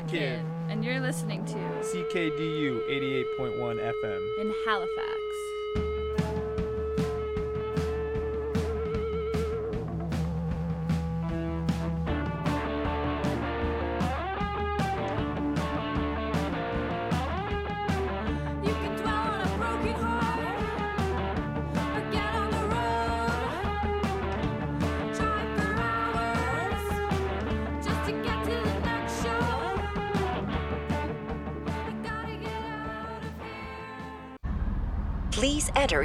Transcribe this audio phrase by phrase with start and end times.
[0.00, 2.80] Kid, and you're listening to CKDU
[3.38, 4.38] 88.1 FM.
[4.38, 5.21] in Halifax.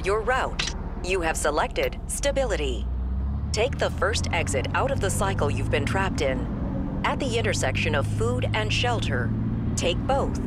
[0.08, 0.74] Your route.
[1.04, 2.88] You have selected stability.
[3.52, 6.48] Take the first exit out of the cycle you've been trapped in.
[7.04, 9.30] At the intersection of food and shelter,
[9.76, 10.40] take both.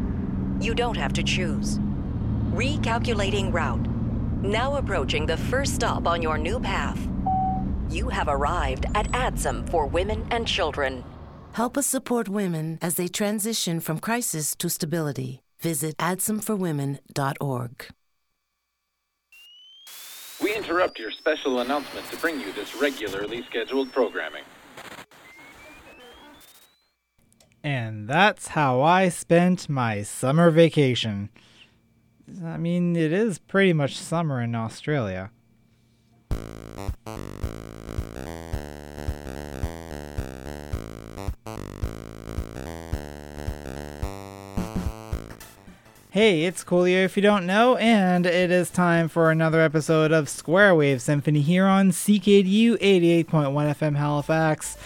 [0.61, 1.79] You don't have to choose.
[2.53, 3.87] Recalculating route.
[4.43, 7.07] Now approaching the first stop on your new path.
[7.91, 11.05] You have arrived at ADSUM for women and children.
[11.53, 15.43] Help us support women as they transition from crisis to stability.
[15.61, 17.87] Visit adsumforwomen.org.
[20.43, 24.45] We interrupt your special announcement to bring you this regularly scheduled programming.
[27.63, 31.29] And that's how I spent my summer vacation.
[32.43, 35.31] I mean, it is pretty much summer in Australia.
[46.13, 50.29] Hey, it's Coolio if you don't know, and it is time for another episode of
[50.29, 54.77] Square Wave Symphony here on CKDU 88.1 FM Halifax.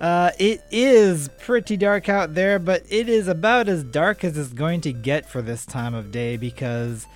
[0.00, 4.52] Uh, it is pretty dark out there, but it is about as dark as it's
[4.52, 7.08] going to get for this time of day because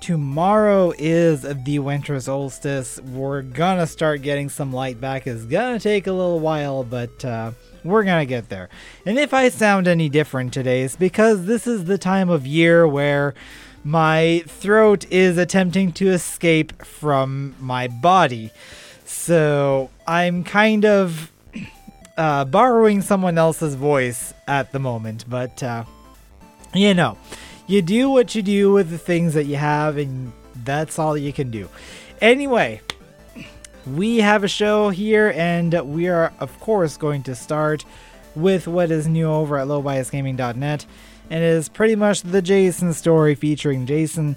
[0.00, 2.98] tomorrow is the winter solstice.
[3.02, 5.26] We're gonna start getting some light back.
[5.26, 7.50] It's gonna take a little while, but uh,
[7.84, 8.68] we're gonna get there.
[9.06, 12.86] And if I sound any different today, it's because this is the time of year
[12.86, 13.34] where
[13.84, 18.50] my throat is attempting to escape from my body.
[19.04, 21.32] So I'm kind of
[22.16, 25.84] uh, borrowing someone else's voice at the moment, but uh,
[26.74, 27.16] you know,
[27.66, 30.32] you do what you do with the things that you have, and
[30.64, 31.68] that's all you can do.
[32.20, 32.80] Anyway,
[33.94, 37.84] we have a show here, and we are, of course, going to start
[38.34, 40.86] with what is new over at lowbiasgaming.net,
[41.30, 44.36] and it is pretty much the Jason story featuring Jason.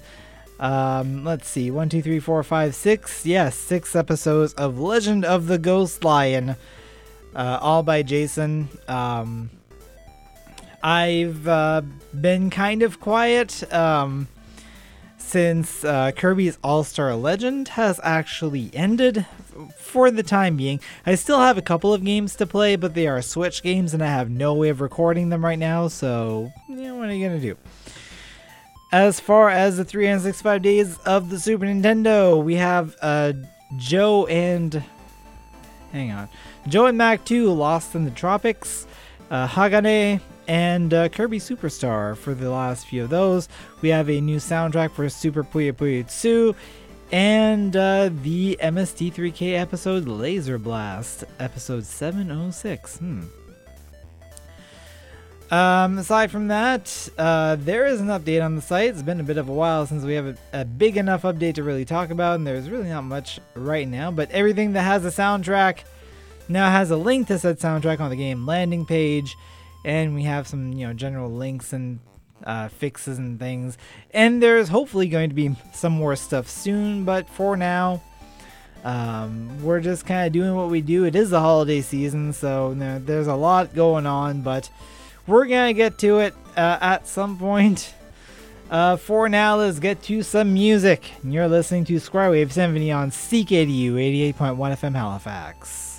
[0.58, 3.26] Um, let's see, one, two, three, four, five, six.
[3.26, 6.56] Yes, six episodes of Legend of the Ghost Lion
[7.34, 8.68] uh, all by Jason.
[8.88, 9.50] Um,
[10.82, 11.82] I've uh,
[12.18, 14.28] been kind of quiet um,
[15.32, 19.24] since uh, Kirby's All Star Legend has actually ended
[19.78, 20.78] for the time being.
[21.06, 24.02] I still have a couple of games to play, but they are Switch games, and
[24.02, 25.88] I have no way of recording them right now.
[25.88, 27.56] So, what are you gonna do?
[28.92, 33.32] As far as the 365 days of the Super Nintendo, we have uh,
[33.78, 34.84] Joe and
[35.92, 36.28] hang on.
[36.68, 38.86] Joe and Mac 2 Lost in the Tropics,
[39.30, 40.20] uh, Hagane,
[40.52, 43.48] and uh, Kirby Superstar for the last few of those.
[43.80, 46.54] We have a new soundtrack for Super Puyo Puyo 2
[47.10, 52.98] and uh, the MST3K episode Laser Blast, episode 706.
[52.98, 53.22] Hmm.
[55.50, 58.90] Um, aside from that, uh, there is an update on the site.
[58.90, 61.54] It's been a bit of a while since we have a, a big enough update
[61.54, 64.10] to really talk about, and there's really not much right now.
[64.10, 65.84] But everything that has a soundtrack
[66.46, 69.34] now has a link to said soundtrack on the game landing page,
[69.84, 72.00] and we have some you know general links and
[72.44, 73.78] uh, fixes and things.
[74.12, 78.02] And there's hopefully going to be some more stuff soon, but for now,
[78.84, 81.04] um, we're just kind of doing what we do.
[81.04, 84.70] It is the holiday season, so you know, there's a lot going on, but
[85.26, 87.94] we're gonna get to it uh, at some point.
[88.70, 91.10] Uh, for now, let's get to some music.
[91.22, 95.91] You're listening to Square Wave Symphony on CKDU 88.1 FM Halifax.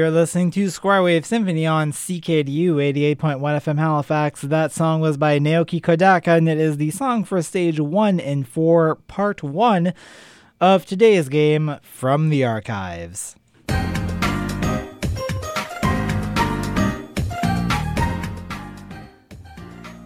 [0.00, 4.40] You're listening to Square Wave Symphony on CKDU 88.1 FM Halifax.
[4.40, 8.48] That song was by Naoki Kodaka, and it is the song for Stage 1 and
[8.48, 9.92] 4, Part 1
[10.58, 13.36] of today's game from the archives.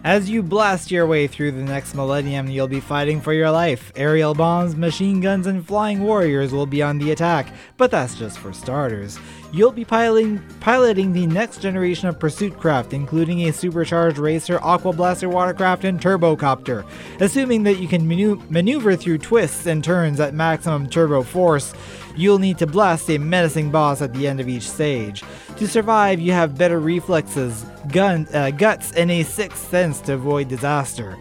[0.03, 3.91] As you blast your way through the next millennium, you'll be fighting for your life.
[3.95, 7.47] Aerial bombs, machine guns, and flying warriors will be on the attack,
[7.77, 9.17] but that's just for starters.
[9.55, 14.91] You'll be piloting, piloting the next generation of pursuit craft, including a supercharged racer, aqua
[14.91, 16.85] blaster watercraft, and turbocopter.
[17.21, 21.73] Assuming that you can manu- maneuver through twists and turns at maximum turbo force,
[22.17, 25.23] you'll need to blast a menacing boss at the end of each stage.
[25.55, 30.49] To survive, you have better reflexes, gun, uh, guts, and a sixth sense to avoid
[30.49, 31.15] disaster.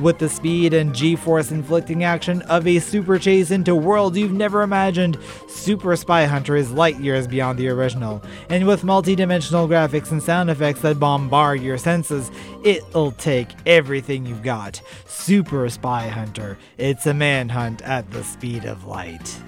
[0.00, 4.62] With the speed and g-force inflicting action of a super chase into worlds you've never
[4.62, 5.18] imagined,
[5.48, 8.20] Super Spy Hunter is light years beyond the original.
[8.48, 12.32] And with multi-dimensional graphics and sound effects that bombard your senses,
[12.64, 14.82] it'll take everything you've got.
[15.06, 19.38] Super Spy Hunter, it's a manhunt at the speed of light.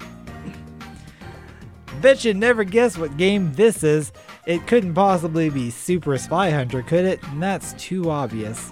[2.01, 4.13] Bet you'd never guess what game this is.
[4.45, 7.21] It couldn't possibly be Super Spy Hunter, could it?
[7.23, 8.71] And that's too obvious.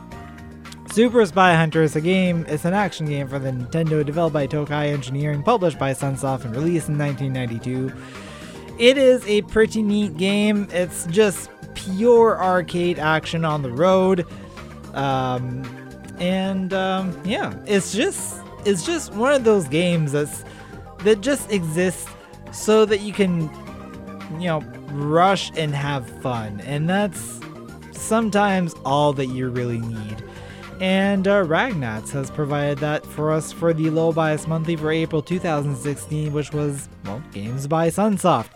[0.95, 4.47] Super Spy Hunter is a game, it's an action game for the Nintendo developed by
[4.47, 7.91] Tokai Engineering, published by Sunsoft, and released in 1992.
[8.79, 10.69] It is a pretty neat game.
[10.71, 14.25] It's just pure arcade action on the road.
[14.93, 15.63] Um,
[16.17, 20.45] and um, yeah, it's just it's just one of those games that's
[20.99, 22.09] that just exists
[22.53, 23.49] so that you can
[24.39, 24.61] you know
[24.93, 27.41] rush and have fun and that's
[27.91, 30.23] sometimes all that you really need
[30.81, 35.21] and uh, Ragnats has provided that for us for the low bias monthly for April
[35.21, 38.49] 2016 which was well games by Sunsoft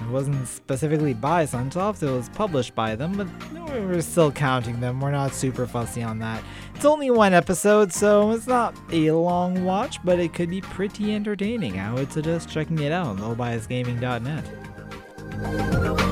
[0.00, 3.26] it wasn't specifically by Sunsoft, it was published by them, but
[3.68, 5.00] we're still counting them.
[5.00, 6.42] We're not super fussy on that.
[6.74, 11.14] It's only one episode, so it's not a long watch, but it could be pretty
[11.14, 11.80] entertaining.
[11.80, 16.07] I would suggest checking it out on lowbiasgaming.net.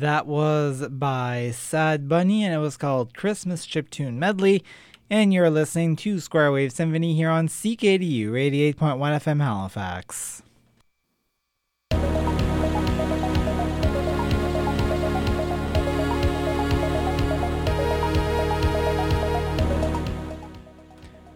[0.00, 4.62] That was by Sad Bunny and it was called Christmas Chiptune Medley.
[5.08, 10.42] And you're listening to Square Wave Symphony here on CKDU 88.1 FM Halifax.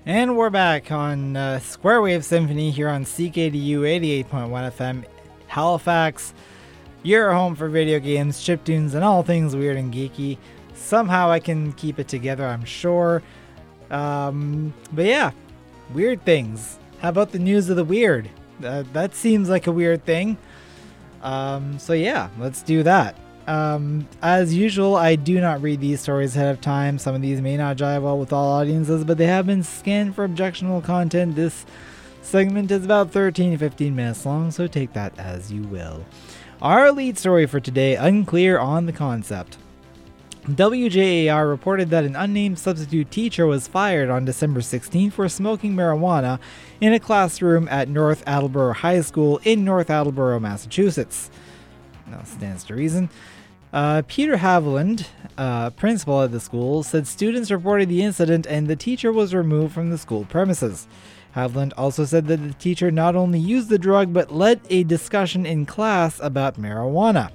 [0.04, 5.04] And we're back on uh, Square Wave Symphony here on CKDU 88.1 FM
[5.46, 6.34] Halifax.
[7.02, 10.36] Your home for video games, chiptunes, and all things weird and geeky.
[10.74, 13.22] Somehow I can keep it together, I'm sure.
[13.90, 15.30] Um, but yeah,
[15.94, 16.78] weird things.
[17.00, 18.28] How about the news of the weird?
[18.62, 20.36] Uh, that seems like a weird thing.
[21.22, 23.16] Um, so yeah, let's do that.
[23.46, 26.98] Um, as usual, I do not read these stories ahead of time.
[26.98, 30.14] Some of these may not jive well with all audiences, but they have been scanned
[30.14, 31.34] for objectionable content.
[31.34, 31.64] This
[32.20, 36.04] segment is about 13 to 15 minutes long, so take that as you will.
[36.62, 39.56] Our lead story for today unclear on the concept.
[40.44, 46.38] WJAR reported that an unnamed substitute teacher was fired on December 16 for smoking marijuana
[46.78, 51.30] in a classroom at North Attleboro High School in North Attleboro, Massachusetts.
[52.06, 53.08] Now stands to reason.
[53.72, 55.06] Uh, Peter Haviland,
[55.38, 59.72] uh, principal at the school, said students reported the incident and the teacher was removed
[59.72, 60.88] from the school premises.
[61.36, 65.46] Haviland also said that the teacher not only used the drug but led a discussion
[65.46, 67.30] in class about marijuana.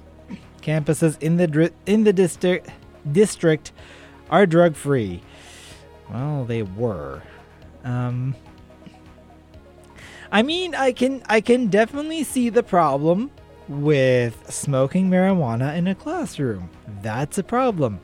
[0.60, 2.68] Campuses in the in the district
[3.10, 3.72] district
[4.30, 5.22] are drug free.
[6.10, 7.22] Well, they were.
[7.84, 8.34] Um,
[10.30, 13.30] I mean, I can I can definitely see the problem
[13.68, 16.70] with smoking marijuana in a classroom.
[17.02, 18.00] That's a problem.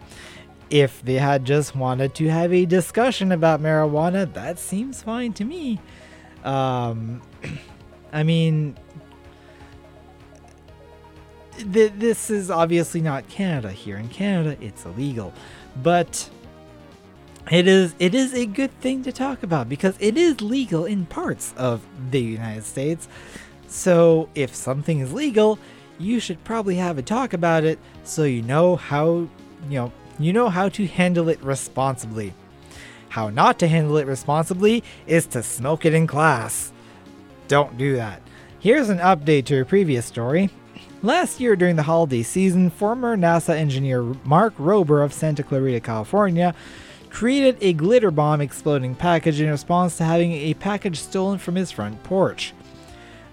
[0.71, 5.45] If they had just wanted to have a discussion about marijuana, that seems fine to
[5.45, 5.81] me.
[6.45, 7.23] Um,
[8.13, 8.77] I mean,
[11.73, 13.71] th- this is obviously not Canada.
[13.71, 15.33] Here in Canada, it's illegal,
[15.83, 16.29] but
[17.51, 21.07] it is it is a good thing to talk about because it is legal in
[21.07, 23.09] parts of the United States.
[23.73, 25.59] So if something is legal,
[25.99, 29.27] you should probably have a talk about it so you know how
[29.71, 32.35] you know you know how to handle it responsibly.
[33.09, 36.71] How not to handle it responsibly is to smoke it in class.
[37.49, 38.21] Don't do that.
[38.61, 40.51] Here's an update to a previous story.
[41.03, 46.55] Last year during the holiday season, former NASA engineer Mark Rober of Santa Clarita, California,
[47.09, 51.71] created a glitter bomb exploding package in response to having a package stolen from his
[51.71, 52.53] front porch.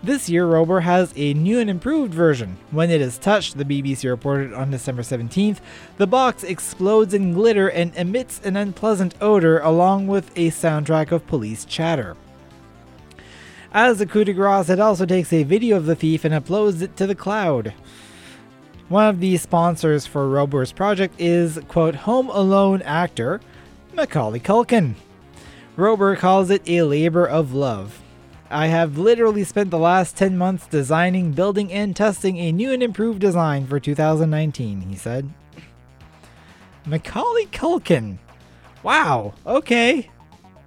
[0.01, 2.57] This year, Rober has a new and improved version.
[2.71, 5.59] When it is touched, the BBC reported on December 17th,
[5.97, 11.27] the box explodes in glitter and emits an unpleasant odor along with a soundtrack of
[11.27, 12.15] police chatter.
[13.73, 16.81] As the coup de grace, it also takes a video of the thief and uploads
[16.81, 17.73] it to the cloud.
[18.87, 23.41] One of the sponsors for Rober's project is, quote, Home Alone actor
[23.93, 24.95] Macaulay Culkin.
[25.75, 28.01] Rober calls it a labor of love.
[28.49, 32.81] I have literally spent the last 10 months designing, building, and testing a new and
[32.81, 35.31] improved design for 2019, he said.
[36.85, 38.17] Macaulay Culkin.
[38.81, 40.09] Wow, okay.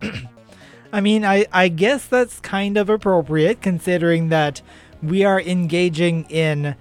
[0.93, 4.63] I mean, I, I guess that's kind of appropriate considering that
[5.03, 6.77] we are engaging in,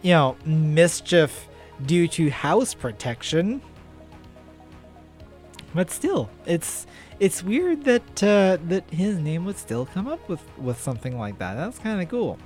[0.00, 1.46] you know, mischief
[1.86, 3.62] due to house protection.
[5.74, 6.86] But still, it's
[7.22, 11.38] it's weird that uh, that his name would still come up with with something like
[11.38, 11.54] that.
[11.54, 12.36] That's kind of cool.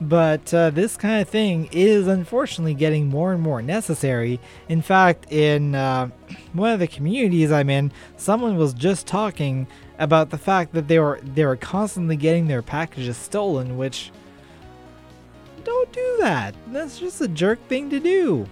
[0.00, 4.40] But uh, this kind of thing is unfortunately getting more and more necessary.
[4.68, 6.08] In fact, in uh,
[6.54, 9.68] one of the communities I'm in, someone was just talking
[10.00, 14.10] about the fact that they were they were constantly getting their packages stolen, which
[15.62, 16.56] don't do that.
[16.72, 18.44] That's just a jerk thing to do.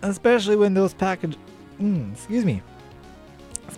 [0.00, 1.36] Especially when those package,
[1.78, 2.62] mm, excuse me,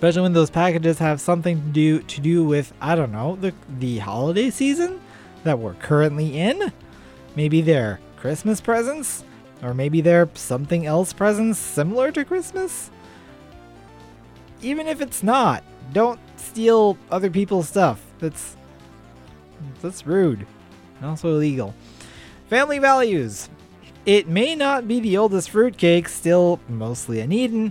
[0.01, 3.53] especially when those packages have something to do to do with I don't know the
[3.79, 4.99] the holiday season
[5.45, 6.73] that we're currently in.
[7.37, 9.25] Maybe they're Christmas presents,
[9.63, 12.91] or maybe they're something else presents similar to Christmas.
[14.63, 18.03] Even if it's not, don't steal other people's stuff.
[18.21, 18.57] That's
[19.83, 20.47] that's rude
[20.97, 21.75] and also illegal.
[22.49, 23.51] Family values.
[24.07, 27.71] It may not be the oldest fruitcake, still mostly uneaten,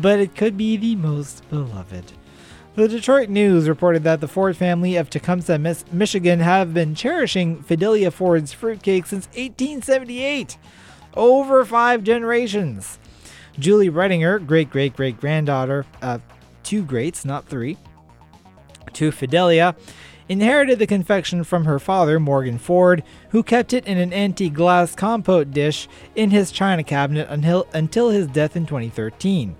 [0.00, 2.12] but it could be the most beloved.
[2.74, 5.58] The Detroit News reported that the Ford family of Tecumseh,
[5.92, 10.56] Michigan have been cherishing Fidelia Ford's fruitcake since 1878.
[11.14, 12.98] Over five generations.
[13.58, 16.18] Julie Ruttinger, great great great granddaughter, uh,
[16.62, 17.76] two greats, not three,
[18.94, 19.76] to Fidelia,
[20.28, 24.94] inherited the confection from her father, Morgan Ford, who kept it in an antique glass
[24.94, 29.56] compote dish in his china cabinet until, until his death in 2013.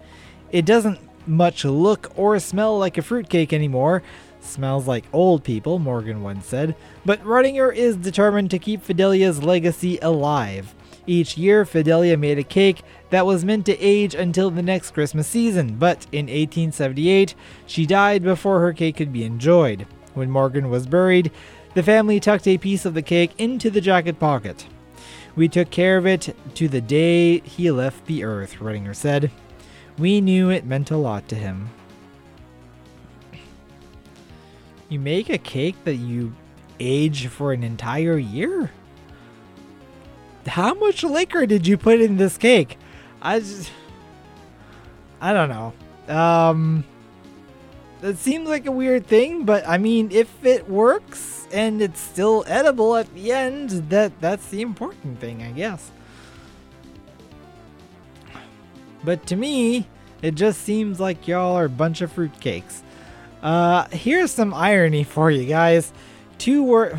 [0.52, 4.02] It doesn't much look or smell like a fruitcake anymore.
[4.40, 6.76] Smells like old people, Morgan once said.
[7.06, 10.74] But Ruttinger is determined to keep Fidelia's legacy alive.
[11.06, 15.26] Each year, Fidelia made a cake that was meant to age until the next Christmas
[15.26, 17.34] season, but in 1878,
[17.66, 19.86] she died before her cake could be enjoyed.
[20.14, 21.32] When Morgan was buried,
[21.74, 24.66] the family tucked a piece of the cake into the jacket pocket.
[25.34, 29.30] We took care of it to the day he left the earth, Ruttinger said.
[29.98, 31.70] We knew it meant a lot to him.
[34.88, 36.34] You make a cake that you
[36.78, 38.70] age for an entire year?
[40.46, 42.78] How much liquor did you put in this cake?
[43.20, 43.70] I just
[45.20, 46.14] I don't know.
[46.14, 46.84] Um
[48.02, 52.44] it seems like a weird thing, but I mean if it works and it's still
[52.46, 55.90] edible at the end, that that's the important thing, I guess.
[59.04, 59.86] But to me,
[60.22, 62.82] it just seems like y'all are a bunch of fruitcakes.
[63.42, 65.92] Uh, here's some irony for you guys.
[66.38, 66.96] Two were,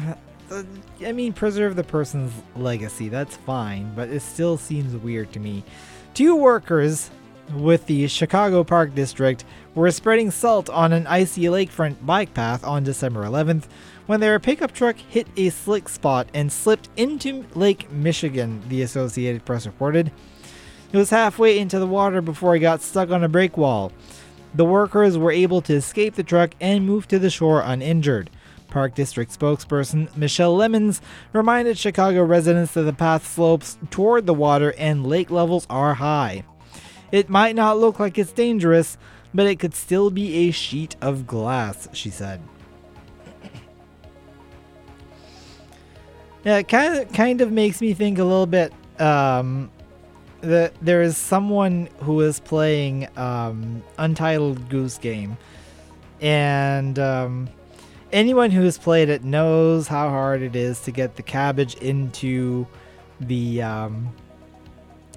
[1.05, 3.07] I mean, preserve the person's legacy.
[3.09, 5.63] That's fine, but it still seems weird to me.
[6.13, 7.09] Two workers
[7.55, 9.43] with the Chicago Park District
[9.75, 13.65] were spreading salt on an icy lakefront bike path on December 11th
[14.05, 19.45] when their pickup truck hit a slick spot and slipped into Lake Michigan, the Associated
[19.45, 20.11] Press reported.
[20.93, 23.91] It was halfway into the water before it got stuck on a break wall.
[24.53, 28.29] The workers were able to escape the truck and move to the shore uninjured.
[28.69, 31.01] Park District spokesperson Michelle Lemons
[31.31, 36.43] reminded Chicago residents that the path slopes toward the water and lake levels are high.
[37.11, 38.97] It might not look like it's dangerous,
[39.33, 42.39] but it could still be a sheet of glass, she said.
[46.43, 49.71] Yeah, it kind of kind of makes me think a little bit um,
[50.43, 55.37] there is someone who is playing um, Untitled Goose Game,
[56.21, 57.49] and um,
[58.11, 62.67] anyone who has played it knows how hard it is to get the cabbage into
[63.19, 64.13] the um,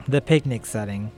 [0.07, 1.11] the picnic setting.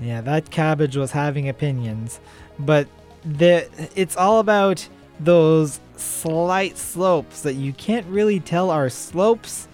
[0.00, 2.20] Yeah, that cabbage was having opinions,
[2.58, 2.88] but
[3.24, 4.88] the it's all about
[5.20, 9.68] those slight slopes that you can't really tell are slopes,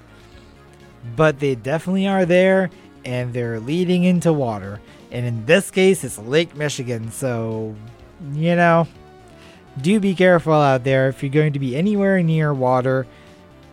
[1.15, 2.71] but they definitely are there
[3.05, 4.81] and they're leading into water.
[5.11, 7.75] And in this case, it's Lake Michigan, so
[8.33, 8.89] you know,
[9.81, 13.07] do be careful out there if you're going to be anywhere near water,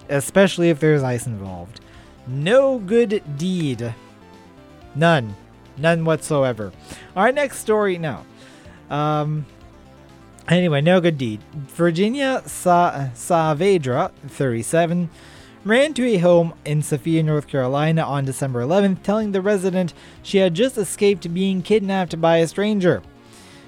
[0.10, 1.80] especially if there's ice involved.
[2.28, 3.94] No good deed.
[4.96, 5.36] None.
[5.78, 6.72] None whatsoever.
[7.16, 8.26] Our next story, no.
[8.90, 9.46] Um,
[10.48, 11.42] anyway, no good deed.
[11.54, 15.10] Virginia Sa- Saavedra, 37,
[15.64, 19.94] ran to a home in Sophia, North Carolina on December 11th, telling the resident
[20.24, 23.02] she had just escaped being kidnapped by a stranger.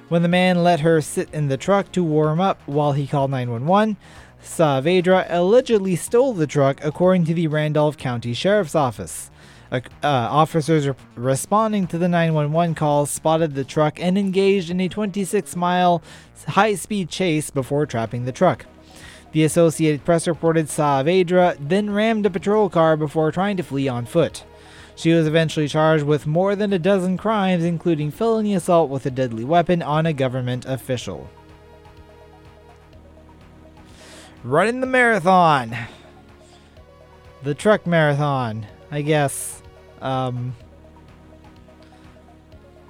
[0.10, 3.32] When the man let her sit in the truck to warm up while he called
[3.32, 3.98] 911,
[4.44, 9.32] Saavedra allegedly stole the truck, according to the Randolph County Sheriff's Office.
[9.72, 14.88] Uh, officers re- responding to the 911 call spotted the truck and engaged in a
[14.88, 16.04] 26 mile
[16.50, 18.68] high speed chase before trapping the truck.
[19.34, 24.06] The Associated Press reported Saavedra then rammed a patrol car before trying to flee on
[24.06, 24.44] foot.
[24.96, 29.12] She was eventually charged with more than a dozen crimes, including felony assault with a
[29.12, 31.28] deadly weapon on a government official.
[34.44, 35.76] Running the marathon.
[37.42, 39.64] The truck marathon, I guess.
[40.00, 40.56] Um,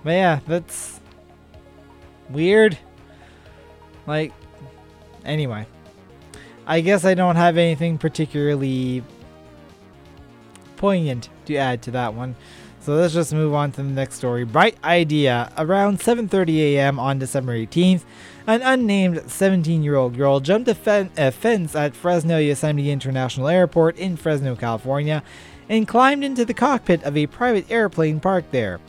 [0.04, 1.00] but yeah, that's
[2.30, 2.78] weird.
[4.06, 4.34] Like,
[5.24, 5.66] anyway.
[6.66, 9.04] I guess I don't have anything particularly
[10.78, 12.36] poignant to add to that one.
[12.80, 14.44] So let's just move on to the next story.
[14.44, 15.52] Bright idea.
[15.58, 17.00] Around 7:30 a.m.
[17.00, 18.04] on December 18th,
[18.46, 24.18] an unnamed 17-year-old girl jumped a, fen- a fence at Fresno Yosemite International Airport in
[24.18, 25.24] Fresno, California,
[25.70, 28.82] and climbed into the cockpit of a private airplane parked there.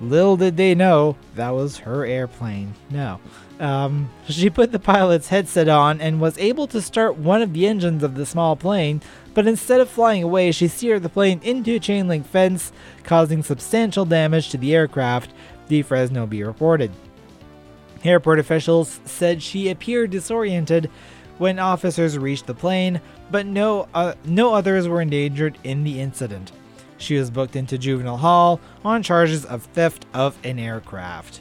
[0.00, 2.74] Little did they know that was her airplane.
[2.90, 3.20] No.
[3.58, 7.66] Um, she put the pilot's headset on and was able to start one of the
[7.66, 9.00] engines of the small plane,
[9.32, 12.70] but instead of flying away, she steered the plane into a chain link fence,
[13.02, 15.32] causing substantial damage to the aircraft,
[15.68, 16.90] the Fresno Bee reported.
[18.04, 20.90] Airport officials said she appeared disoriented
[21.38, 26.52] when officers reached the plane, but no, uh, no others were endangered in the incident.
[26.98, 31.40] She was booked into juvenile hall on charges of theft of an aircraft.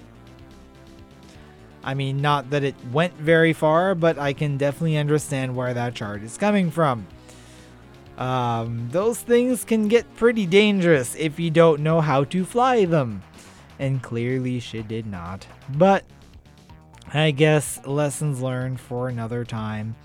[1.86, 5.94] I mean, not that it went very far, but I can definitely understand where that
[5.94, 7.06] charge is coming from.
[8.18, 13.22] Um, those things can get pretty dangerous if you don't know how to fly them.
[13.78, 15.46] And clearly she did not.
[15.70, 16.06] But
[17.14, 19.96] I guess lessons learned for another time.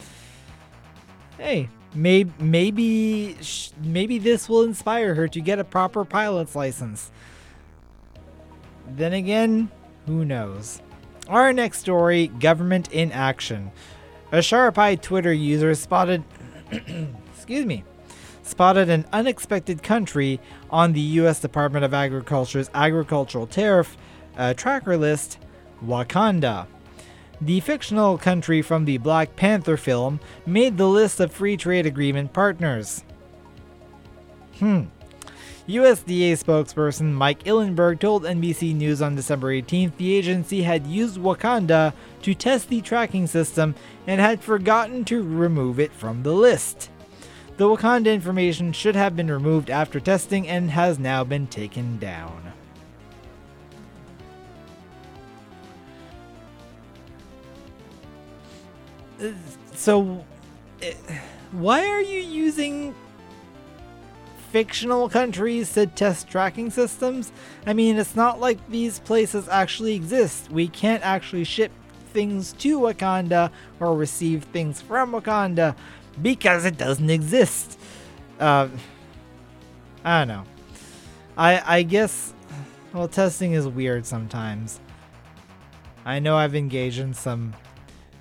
[1.38, 7.10] Hey, maybe maybe sh- maybe this will inspire her to get a proper pilot's license.
[8.86, 9.70] Then again,
[10.06, 10.82] who knows?
[11.30, 13.70] Our next story, government in action.
[14.32, 16.24] A sharp-eyed Twitter user spotted
[17.36, 17.84] excuse me,
[18.42, 20.40] spotted an unexpected country
[20.70, 23.96] on the US Department of Agriculture's agricultural tariff
[24.36, 25.38] uh, tracker list,
[25.84, 26.66] Wakanda.
[27.40, 32.32] The fictional country from the Black Panther film made the list of free trade agreement
[32.32, 33.04] partners.
[34.58, 34.86] Hmm.
[35.70, 41.92] USDA spokesperson Mike Illenberg told NBC News on December 18th the agency had used Wakanda
[42.22, 46.90] to test the tracking system and had forgotten to remove it from the list.
[47.56, 52.52] The Wakanda information should have been removed after testing and has now been taken down.
[59.22, 59.32] Uh,
[59.76, 60.26] So,
[60.82, 60.94] eh,
[61.52, 62.94] why are you using
[64.50, 67.32] fictional countries to test tracking systems?
[67.66, 70.50] I mean, it's not like these places actually exist.
[70.50, 71.72] We can't actually ship
[72.12, 75.76] things to Wakanda or receive things from Wakanda
[76.20, 77.78] because it doesn't exist.
[78.38, 78.68] Uh,
[80.04, 80.44] I don't know.
[81.36, 82.34] I I guess
[82.92, 84.80] well, testing is weird sometimes.
[86.04, 87.54] I know I've engaged in some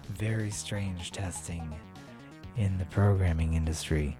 [0.09, 1.75] very strange testing
[2.57, 4.17] in the programming industry.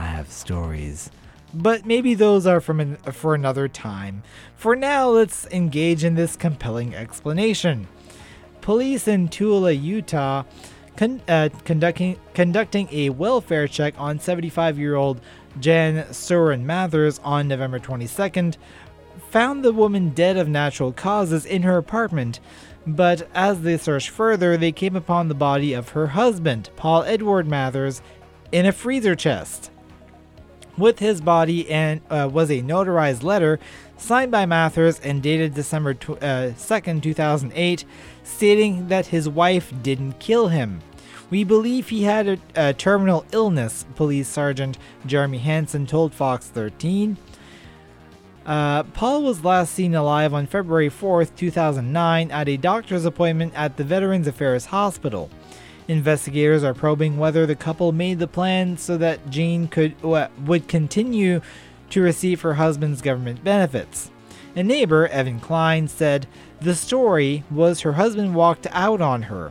[0.00, 1.10] I have stories,
[1.52, 4.22] but maybe those are from an, for another time.
[4.56, 7.86] For now, let's engage in this compelling explanation.
[8.62, 10.44] Police in Tooele, Utah,
[10.96, 15.20] con- uh, conducting conducting a welfare check on 75-year-old
[15.60, 18.56] Jan Souren Mathers on November 22nd,
[19.28, 22.40] found the woman dead of natural causes in her apartment.
[22.86, 27.46] But as they searched further, they came upon the body of her husband, Paul Edward
[27.46, 28.00] Mathers,
[28.50, 29.69] in a freezer chest.
[30.78, 33.58] With his body and uh, was a notarized letter
[33.96, 37.84] signed by Mathers and dated December tw- uh, 2nd, 2008,
[38.24, 40.80] stating that his wife didn't kill him.
[41.28, 47.16] We believe he had a, a terminal illness, Police Sergeant Jeremy Hansen told Fox 13.
[48.46, 53.76] Uh, Paul was last seen alive on February 4th, 2009, at a doctor's appointment at
[53.76, 55.30] the Veterans Affairs Hospital.
[55.90, 61.40] Investigators are probing whether the couple made the plan so that Jean could would continue
[61.90, 64.12] to receive her husband's government benefits.
[64.54, 66.28] A neighbor, Evan Klein, said
[66.60, 69.50] the story was her husband walked out on her.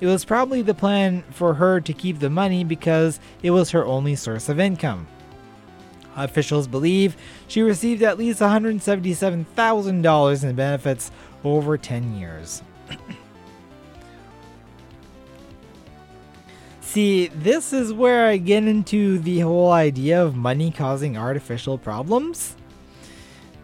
[0.00, 3.84] It was probably the plan for her to keep the money because it was her
[3.84, 5.06] only source of income.
[6.16, 11.10] Officials believe she received at least $177,000 in benefits
[11.44, 12.62] over 10 years.
[16.96, 22.56] See, this is where I get into the whole idea of money causing artificial problems.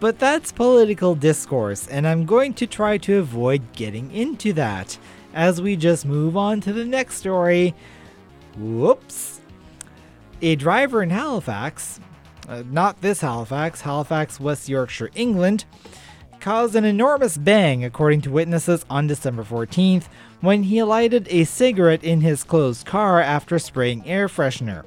[0.01, 4.99] But that's political discourse, and I'm going to try to avoid getting into that
[5.33, 7.75] as we just move on to the next story.
[8.59, 9.41] Whoops.
[10.43, 12.01] A driver in Halifax,
[12.51, 15.65] uh, not this Halifax, Halifax, West Yorkshire, England,
[16.43, 20.09] caused an enormous bang, according to witnesses, on December 14th
[20.41, 24.83] when he lighted a cigarette in his closed car after spraying air freshener.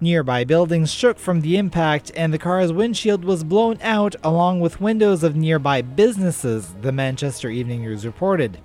[0.00, 4.80] Nearby buildings shook from the impact, and the car's windshield was blown out along with
[4.80, 8.58] windows of nearby businesses, the Manchester Evening News reported.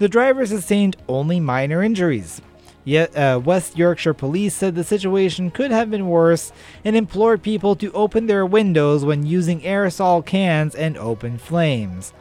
[0.00, 2.42] The driver sustained only minor injuries.
[2.86, 6.52] Yet, uh, West Yorkshire police said the situation could have been worse
[6.84, 12.12] and implored people to open their windows when using aerosol cans and open flames.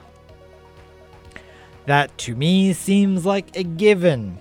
[1.86, 4.40] That to me seems like a given.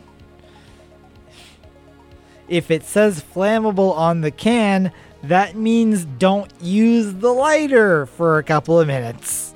[2.49, 4.93] If it says flammable on the can,
[5.25, 9.55] that means don't use the lighter for a couple of minutes.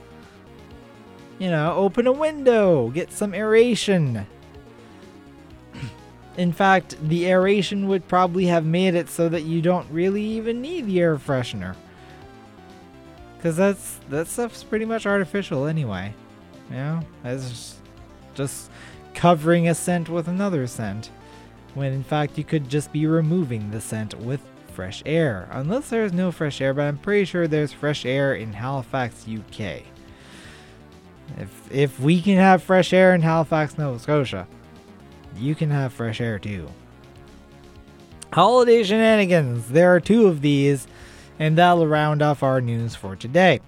[1.39, 4.27] You know, open a window, get some aeration.
[6.39, 10.63] In fact, the aeration would probably have made it so that you don't really even
[10.63, 11.75] need the air freshener.
[13.43, 16.15] Cause that's that stuff's pretty much artificial anyway.
[16.71, 17.01] You know?
[17.25, 17.79] It's
[18.35, 18.71] just,
[19.15, 21.11] covering a scent with another scent.
[21.75, 24.41] When in fact you could just be removing the scent with
[24.73, 25.49] fresh air.
[25.51, 29.83] Unless there's no fresh air, but I'm pretty sure there's fresh air in Halifax, UK.
[31.37, 34.47] If if we can have fresh air in Halifax, Nova Scotia,
[35.39, 36.69] you can have fresh air too.
[38.33, 39.69] Holiday shenanigans.
[39.69, 40.87] There are two of these,
[41.39, 43.61] and that'll round off our news for today.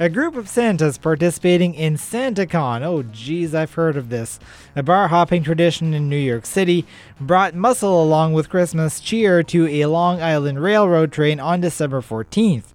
[0.00, 2.82] A group of Santas participating in SantaCon.
[2.82, 4.40] Oh, geez, I've heard of this.
[4.74, 6.84] A bar hopping tradition in New York City
[7.20, 12.71] brought muscle along with Christmas cheer to a Long Island Railroad train on December 14th.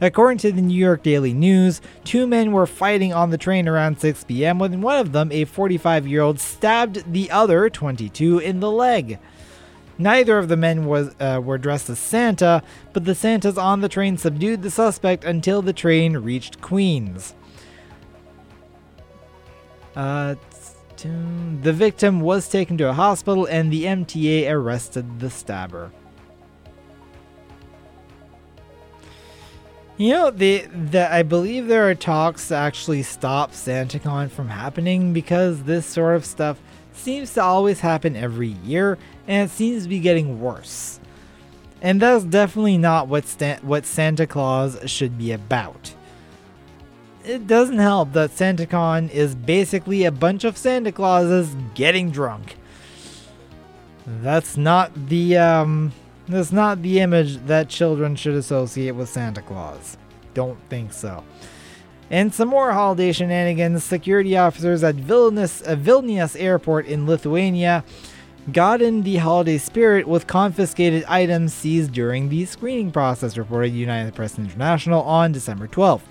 [0.00, 4.00] According to the New York Daily News, two men were fighting on the train around
[4.00, 4.58] 6 p.m.
[4.58, 9.18] when one of them, a 45 year old, stabbed the other, 22, in the leg.
[9.98, 13.88] Neither of the men was uh, were dressed as Santa, but the Santas on the
[13.88, 17.34] train subdued the suspect until the train reached Queens.
[19.96, 20.36] Uh,
[20.96, 25.90] the victim was taken to a hospital, and the MTA arrested the stabber.
[29.98, 35.12] You know, the, the I believe there are talks to actually stop SantaCon from happening
[35.12, 36.56] because this sort of stuff
[36.92, 41.00] seems to always happen every year, and it seems to be getting worse.
[41.82, 45.94] And that's definitely not what Stan- what Santa Claus should be about.
[47.24, 52.56] It doesn't help that SantaCon is basically a bunch of Santa Clauses getting drunk.
[54.06, 55.92] That's not the um
[56.34, 59.96] that's not the image that children should associate with Santa Claus.
[60.34, 61.24] Don't think so.
[62.10, 63.84] And some more holiday shenanigans.
[63.84, 67.84] Security officers at Vilnius, uh, Vilnius Airport in Lithuania
[68.52, 74.14] got in the holiday spirit with confiscated items seized during the screening process, reported United
[74.14, 76.02] Press International on December 12th.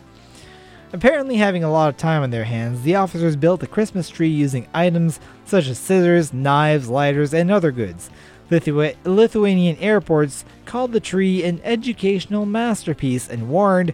[0.93, 4.29] Apparently, having a lot of time on their hands, the officers built a Christmas tree
[4.29, 8.09] using items such as scissors, knives, lighters, and other goods.
[8.49, 13.93] Lithu- Lithuanian airports called the tree an educational masterpiece and warned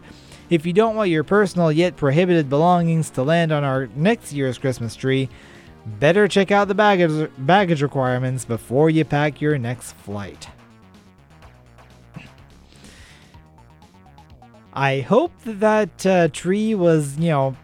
[0.49, 4.57] if you don't want your personal yet prohibited belongings to land on our next year's
[4.57, 5.29] Christmas tree,
[5.99, 10.47] better check out the baggage, baggage requirements before you pack your next flight.
[14.73, 17.57] I hope that that uh, tree was, you know,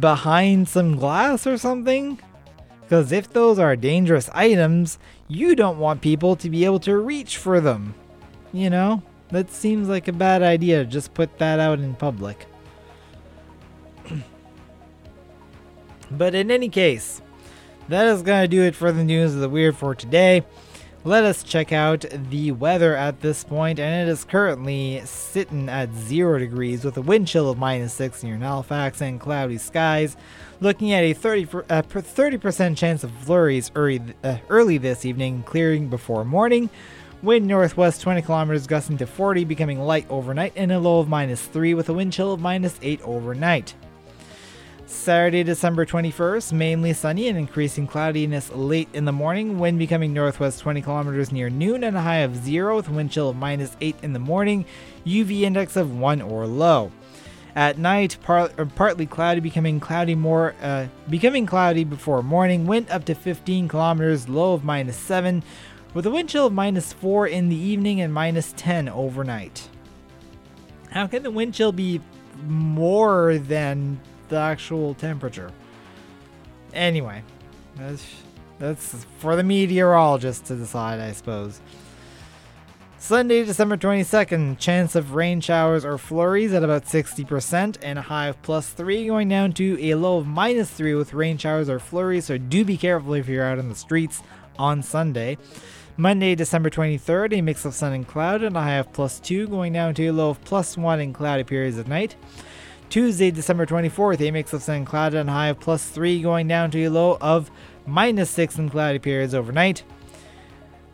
[0.00, 2.18] behind some glass or something.
[2.84, 7.38] Because if those are dangerous items, you don't want people to be able to reach
[7.38, 7.94] for them.
[8.52, 9.02] You know?
[9.30, 12.46] That seems like a bad idea to just put that out in public.
[16.10, 17.22] but in any case,
[17.88, 20.44] that is going to do it for the news of the weird for today.
[21.06, 25.92] Let us check out the weather at this point, and it is currently sitting at
[25.92, 30.16] 0 degrees with a wind chill of minus 6 near Halifax and cloudy skies.
[30.64, 35.42] Looking at a 30 per, uh, 30% chance of flurries early, uh, early this evening,
[35.42, 36.70] clearing before morning.
[37.22, 41.44] Wind northwest 20 kilometers, gusting to 40, becoming light overnight, and a low of minus
[41.44, 43.74] 3 with a wind chill of minus 8 overnight.
[44.86, 49.58] Saturday, December 21st, mainly sunny and increasing cloudiness late in the morning.
[49.58, 53.28] Wind becoming northwest 20 kilometers near noon and a high of 0 with wind chill
[53.28, 54.64] of minus 8 in the morning.
[55.04, 56.90] UV index of 1 or low.
[57.56, 62.66] At night, par- partly cloudy, becoming cloudy more, uh, becoming cloudy before morning.
[62.66, 65.44] Wind up to 15 kilometers, low of minus 7,
[65.92, 69.68] with a wind chill of minus 4 in the evening and minus 10 overnight.
[70.90, 72.00] How can the wind chill be
[72.44, 75.52] more than the actual temperature?
[76.72, 77.22] Anyway,
[77.76, 78.04] that's,
[78.58, 81.60] that's for the meteorologist to decide, I suppose.
[83.04, 88.28] Sunday, December 22nd, chance of rain showers or flurries at about 60% and a high
[88.28, 91.78] of plus 3 going down to a low of minus 3 with rain showers or
[91.78, 94.22] flurries, so do be careful if you're out in the streets
[94.58, 95.36] on Sunday.
[95.98, 99.48] Monday, December 23rd, a mix of sun and cloud and a high of plus 2
[99.48, 102.16] going down to a low of plus 1 in cloudy periods at night.
[102.88, 106.22] Tuesday, December 24th, a mix of sun and cloud and a high of plus 3
[106.22, 107.50] going down to a low of
[107.86, 109.82] minus 6 in cloudy periods overnight.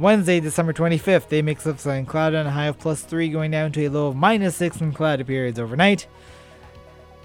[0.01, 3.51] Wednesday, December 25th, a mix sun and cloud and a high of plus 3 going
[3.51, 6.07] down to a low of minus 6 in cloudy periods overnight.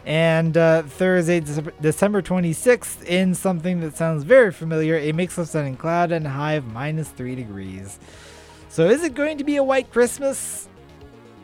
[0.05, 5.47] And uh, Thursday, December- December 26th, in something that sounds very familiar, a mix of
[5.47, 7.97] sun and cloud and a high of minus 3 degrees.
[8.67, 10.67] So is it going to be a white Christmas?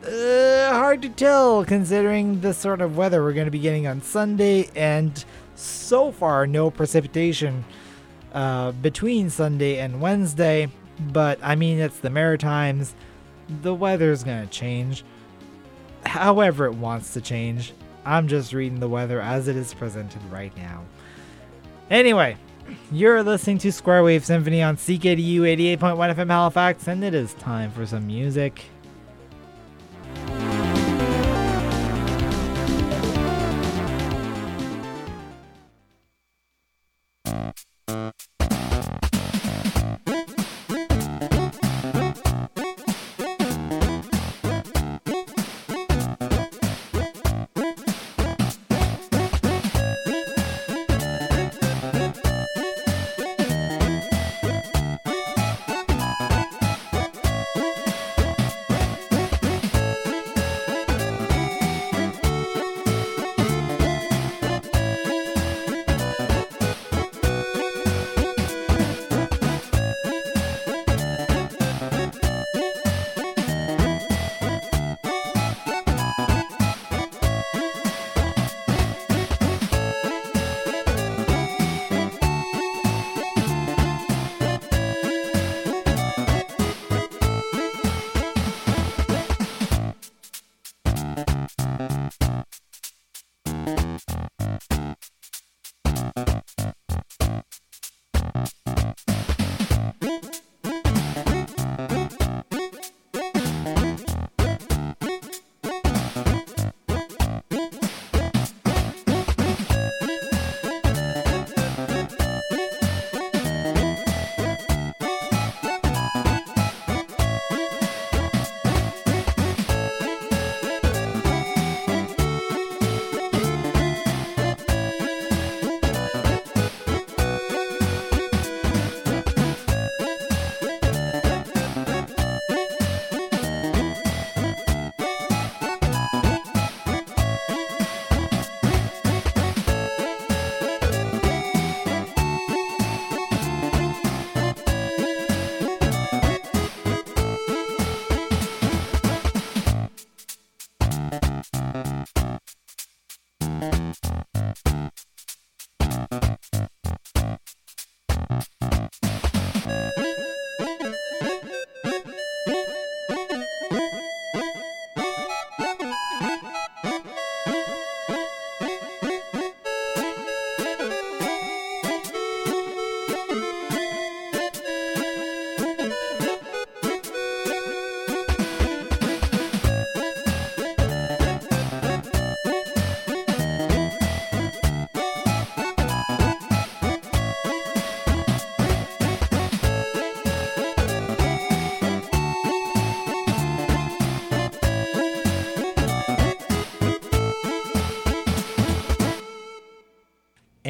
[0.06, 4.02] Uh, hard to tell considering the sort of weather we're going to be getting on
[4.02, 7.64] Sunday, and so far no precipitation
[8.34, 10.68] uh, between Sunday and Wednesday.
[11.10, 12.94] But I mean, it's the Maritimes.
[13.62, 15.04] The weather's going to change
[16.04, 17.72] however it wants to change.
[18.04, 20.82] I'm just reading the weather as it is presented right now.
[21.90, 22.36] Anyway,
[22.90, 27.70] you're listening to Square Wave Symphony on CKDU 88.1 FM Halifax, and it is time
[27.70, 28.64] for some music.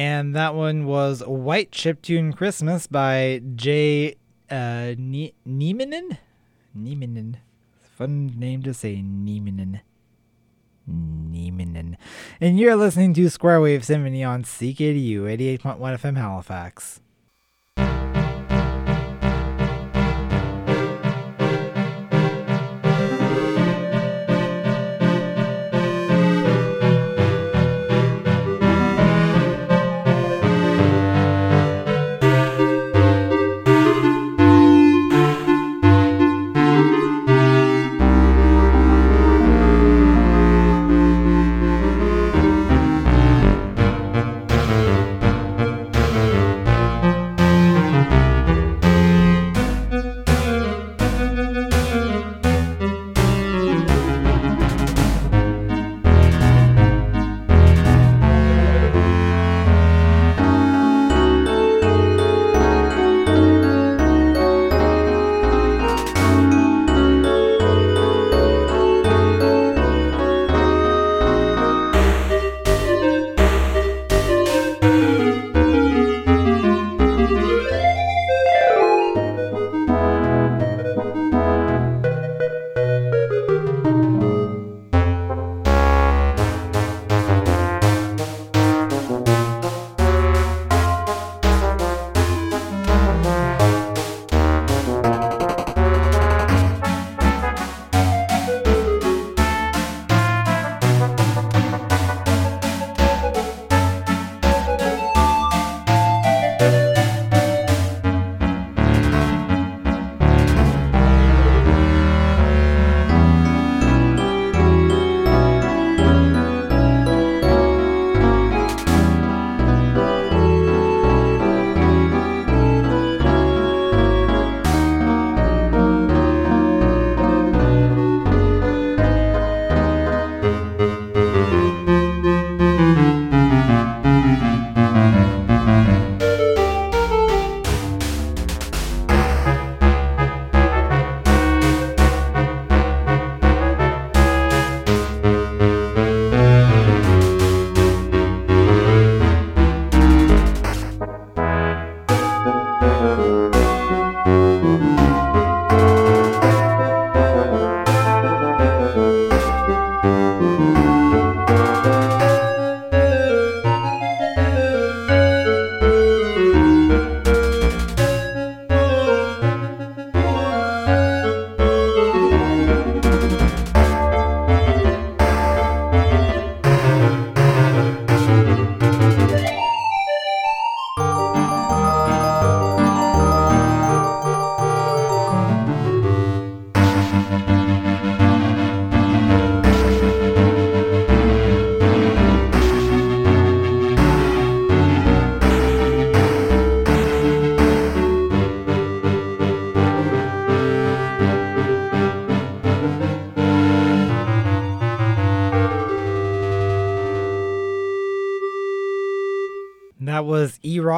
[0.03, 4.15] And that one was White Chiptune Christmas by Jay
[4.51, 5.33] uh, ne-.
[7.95, 9.79] Fun name to say, Niemanen.
[10.91, 11.95] Niemanen.
[12.41, 16.99] And you're listening to Square Wave Symphony on CKDU 88.1 FM Halifax.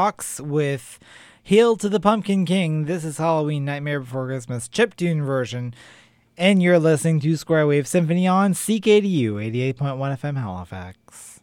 [0.06, 1.00] E-Rocks with
[1.42, 2.86] Hail to the Pumpkin King.
[2.86, 5.74] This is Halloween Nightmare Before Christmas chiptune version.
[6.38, 9.34] And you're listening to Square Wave Symphony on CKDU
[9.74, 11.35] 88.1 FM Halifax.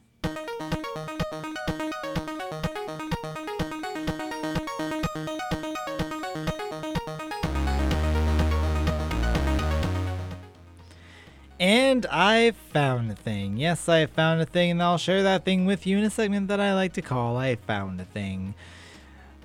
[11.63, 13.57] And I found a thing.
[13.57, 16.49] Yes, I found a thing, and I'll share that thing with you in a segment
[16.49, 18.55] that I like to call I Found a Thing.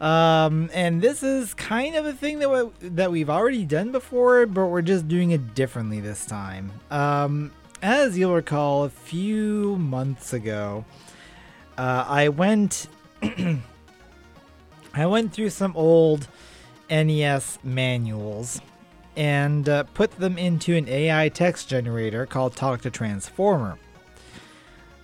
[0.02, 4.48] Um, and this is kind of a thing that we, that we've already done before,
[4.48, 6.72] but we're just doing it differently this time.
[6.90, 7.52] Um,
[7.84, 10.86] as you'll recall, a few months ago,
[11.78, 12.88] uh, I went
[14.96, 16.28] I went through some old
[16.90, 18.60] NES manuals
[19.18, 23.80] and uh, put them into an AI text generator called Talk to Transformer.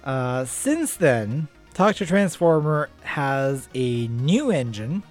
[0.04, 5.02] Uh, since then, Talk to Transformer has a new engine,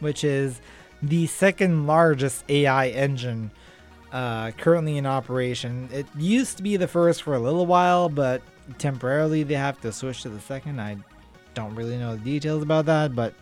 [0.00, 0.60] which is
[1.00, 3.52] the second largest AI engine
[4.10, 5.88] uh, currently in operation.
[5.92, 8.42] It used to be the first for a little while, but
[8.78, 10.80] temporarily they have to switch to the second.
[10.80, 10.96] I
[11.54, 13.32] don't really know the details about that, but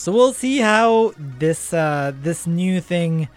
[0.00, 3.28] so we'll see how this uh, this new thing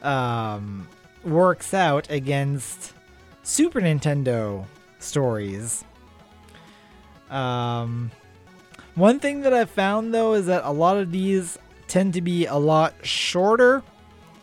[0.00, 0.88] um,
[1.22, 2.94] works out against
[3.42, 4.64] Super Nintendo
[4.98, 5.84] stories.
[7.28, 8.10] Um,
[8.94, 12.46] one thing that I've found though is that a lot of these tend to be
[12.46, 13.82] a lot shorter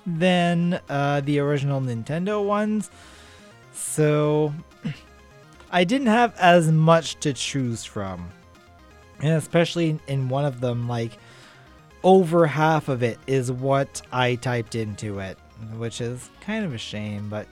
[0.06, 2.92] than uh, the original Nintendo ones.
[3.74, 4.54] So
[5.72, 8.30] I didn't have as much to choose from.
[9.22, 11.18] And especially in one of them, like
[12.08, 15.38] over half of it is what I typed into it,
[15.76, 17.50] which is kind of a shame, but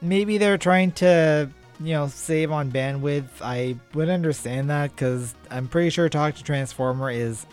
[0.00, 3.28] maybe they're trying to, you know, save on bandwidth.
[3.42, 7.44] I would understand that because I'm pretty sure Talk to Transformer is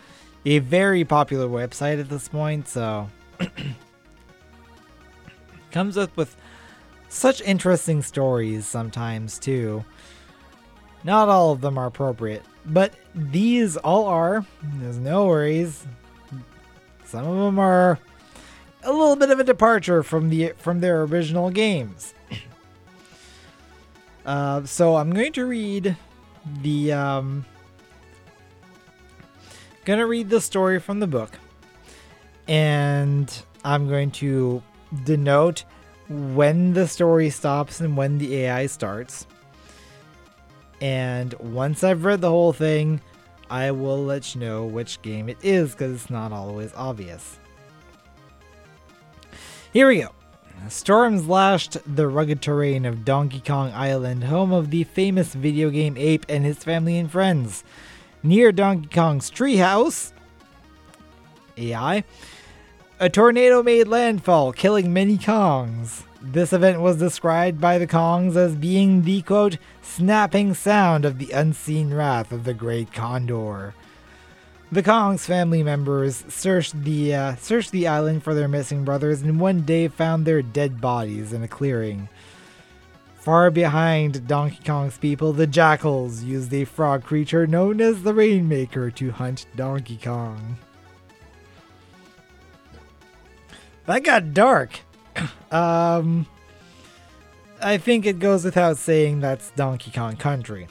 [0.45, 3.09] a very popular website at this point, so
[5.71, 6.37] comes up with
[7.09, 9.83] such interesting stories sometimes too.
[11.03, 14.45] Not all of them are appropriate, but these all are.
[14.61, 15.85] There's no worries.
[17.05, 17.99] Some of them are
[18.83, 22.13] a little bit of a departure from the from their original games.
[24.25, 25.95] uh, so I'm going to read
[26.61, 27.45] the um,
[29.85, 31.31] gonna read the story from the book,
[32.47, 34.61] and I'm going to
[35.05, 35.63] denote
[36.09, 39.27] when the story stops and when the AI starts.
[40.81, 43.01] And once I've read the whole thing,
[43.49, 47.39] I will let you know which game it is because it's not always obvious.
[49.73, 50.11] Here we go.
[50.69, 55.95] Storms lashed the rugged terrain of Donkey Kong Island, home of the famous video game
[55.97, 57.63] ape and his family and friends.
[58.23, 60.11] Near Donkey Kong's treehouse,
[61.57, 62.03] AI,
[62.99, 66.03] a tornado made landfall, killing many Kongs.
[66.21, 69.57] This event was described by the Kongs as being the quote,
[69.87, 73.73] snapping sound of the unseen wrath of the great condor.
[74.71, 79.39] The Kong's family members searched the uh, searched the island for their missing brothers and
[79.39, 82.09] one day found their dead bodies in a clearing.
[83.15, 88.91] Far behind Donkey Kong's people, the jackals used a frog creature known as the Rainmaker
[88.91, 90.57] to hunt Donkey Kong.
[93.85, 94.79] That got dark.
[95.51, 96.25] um,
[97.61, 100.67] I think it goes without saying that's Donkey Kong Country.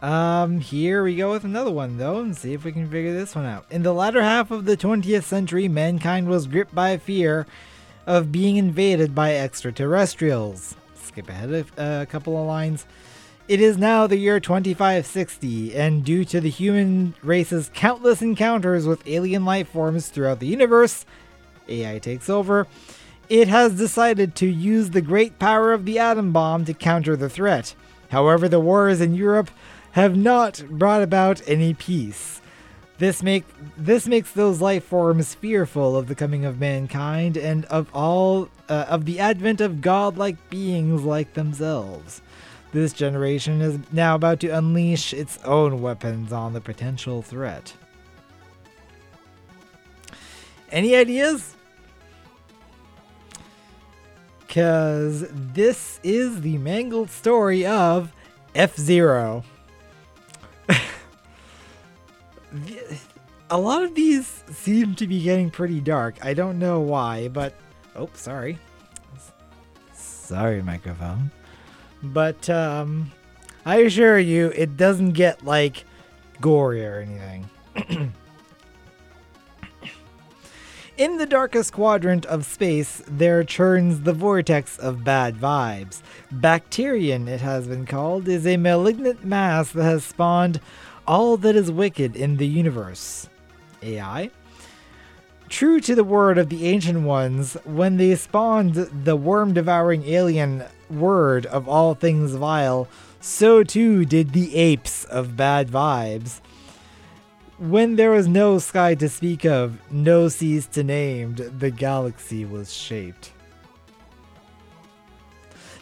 [0.00, 3.34] Um, here we go with another one though, and see if we can figure this
[3.34, 3.64] one out.
[3.70, 7.46] In the latter half of the 20th century, mankind was gripped by fear
[8.06, 10.76] of being invaded by extraterrestrials.
[10.94, 12.86] Skip ahead a, a couple of lines.
[13.48, 19.06] It is now the year 2560, and due to the human race's countless encounters with
[19.06, 21.04] alien life forms throughout the universe,
[21.68, 22.66] AI takes over.
[23.28, 27.30] It has decided to use the great power of the atom bomb to counter the
[27.30, 27.74] threat.
[28.10, 29.50] However, the wars in Europe
[29.92, 32.40] have not brought about any peace.
[32.98, 33.44] This make
[33.76, 38.86] this makes those life forms fearful of the coming of mankind and of all uh,
[38.88, 42.22] of the advent of godlike beings like themselves.
[42.72, 47.74] This generation is now about to unleash its own weapons on the potential threat.
[50.70, 51.54] Any ideas?
[54.46, 58.12] Because this is the mangled story of
[58.54, 59.42] F Zero.
[63.50, 66.16] A lot of these seem to be getting pretty dark.
[66.24, 67.54] I don't know why, but.
[67.96, 68.58] Oh, sorry.
[69.92, 71.30] Sorry, microphone.
[72.02, 73.12] But, um.
[73.66, 75.84] I assure you, it doesn't get, like,
[76.40, 77.48] gory or anything.
[80.96, 86.02] In the darkest quadrant of space, there churns the vortex of bad vibes.
[86.32, 90.60] Bacterian, it has been called, is a malignant mass that has spawned
[91.04, 93.28] all that is wicked in the universe.
[93.82, 94.30] AI?
[95.48, 100.62] True to the word of the ancient ones, when they spawned the worm devouring alien
[100.88, 102.86] word of all things vile,
[103.20, 106.40] so too did the apes of bad vibes.
[107.58, 112.72] When there was no sky to speak of, no seas to name, the galaxy was
[112.72, 113.30] shaped.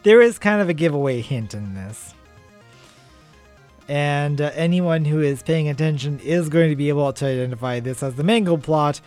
[0.03, 2.13] There is kind of a giveaway hint in this.
[3.89, 8.03] And uh, anyone who is paying attention is going to be able to identify this
[8.03, 9.01] as the Mango plot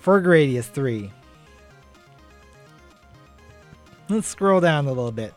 [0.00, 1.12] for Gradius 3.
[4.08, 5.34] Let's scroll down a little bit.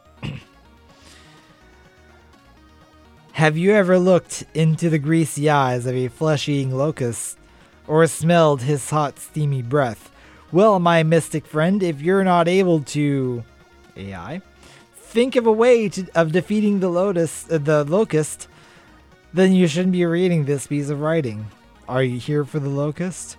[3.34, 7.38] Have you ever looked into the greasy eyes of a flesh eating locust
[7.88, 10.12] or smelled his hot, steamy breath?
[10.52, 13.44] Well, my mystic friend, if you're not able to.
[13.96, 14.42] AI?
[14.96, 18.50] Think of a way to, of defeating the lotus, uh, the locust,
[19.34, 21.48] then you shouldn't be reading this piece of writing.
[21.88, 23.38] Are you here for the locust?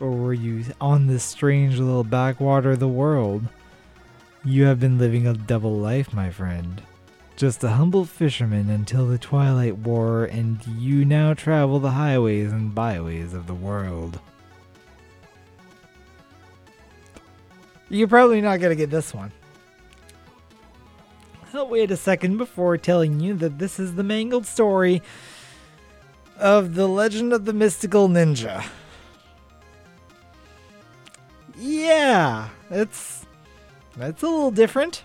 [0.00, 3.44] Or were you on this strange little backwater of the world?
[4.42, 6.82] You have been living a double life, my friend.
[7.38, 12.74] Just a humble fisherman until the Twilight War, and you now travel the highways and
[12.74, 14.18] byways of the world.
[17.88, 19.30] You're probably not going to get this one.
[21.54, 25.00] I'll wait a second before telling you that this is the mangled story
[26.38, 28.66] of the legend of the mystical ninja.
[31.56, 33.26] Yeah, it's
[33.96, 35.04] that's a little different.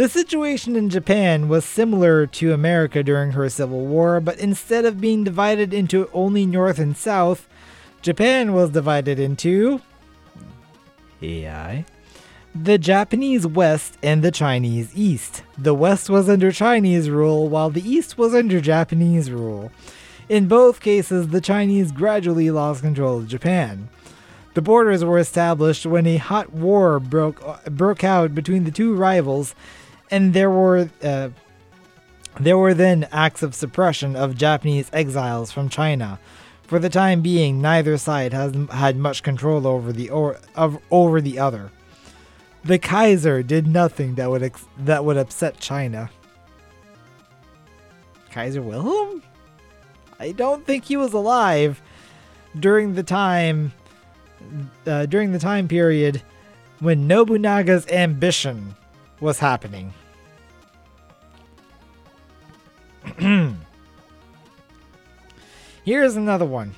[0.00, 4.98] The situation in Japan was similar to America during her Civil War, but instead of
[4.98, 7.46] being divided into only North and South,
[8.00, 9.82] Japan was divided into
[11.20, 11.84] AI,
[12.54, 15.42] the Japanese West and the Chinese East.
[15.58, 19.70] The West was under Chinese rule while the East was under Japanese rule.
[20.30, 23.90] In both cases, the Chinese gradually lost control of Japan.
[24.54, 29.54] The borders were established when a hot war broke broke out between the two rivals,
[30.10, 31.30] and there were uh,
[32.38, 36.18] there were then acts of suppression of Japanese exiles from China.
[36.62, 41.20] For the time being, neither side has had much control over the or of over
[41.20, 41.70] the other.
[42.62, 46.10] The Kaiser did nothing that would ex- that would upset China.
[48.30, 49.22] Kaiser Wilhelm?
[50.20, 51.82] I don't think he was alive
[52.58, 53.72] during the time
[54.86, 56.22] uh, during the time period
[56.78, 58.76] when Nobunaga's ambition
[59.20, 59.92] was happening.
[65.84, 66.74] Here's another one.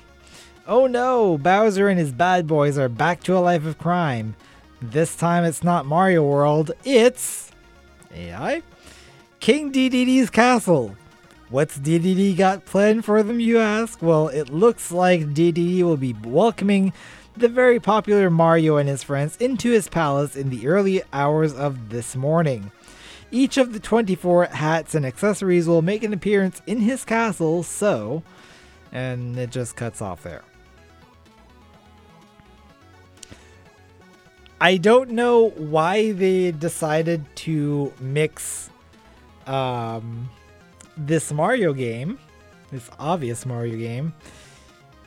[0.65, 4.35] Oh no, Bowser and his bad boys are back to a life of crime.
[4.81, 7.51] This time it's not Mario World, it's
[8.13, 8.61] AI
[9.39, 10.95] King Dedede's castle.
[11.49, 14.01] What's Dedede got planned for them, you ask?
[14.01, 16.93] Well, it looks like Dedede will be welcoming
[17.35, 21.89] the very popular Mario and his friends into his palace in the early hours of
[21.89, 22.71] this morning.
[23.31, 28.21] Each of the 24 hats and accessories will make an appearance in his castle, so.
[28.91, 30.43] And it just cuts off there.
[34.61, 38.69] I don't know why they decided to mix
[39.47, 40.29] um,
[40.95, 42.19] this Mario game,
[42.71, 44.13] this obvious Mario game,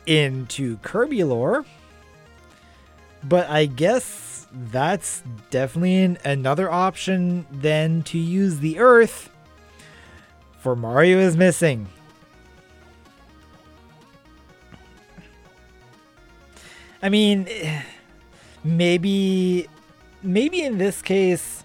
[0.05, 1.65] into Kirby lore.
[3.23, 9.29] But I guess that's definitely an, another option than to use the Earth
[10.59, 11.87] for Mario is missing.
[17.01, 17.47] I mean,
[18.63, 19.67] maybe,
[20.23, 21.63] maybe in this case,